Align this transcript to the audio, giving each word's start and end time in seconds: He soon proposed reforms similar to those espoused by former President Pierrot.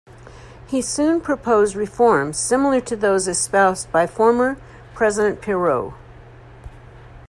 He 0.67 0.81
soon 0.81 1.21
proposed 1.21 1.75
reforms 1.75 2.35
similar 2.35 2.81
to 2.81 2.95
those 2.95 3.27
espoused 3.27 3.91
by 3.91 4.07
former 4.07 4.57
President 4.95 5.41
Pierrot. 5.41 5.93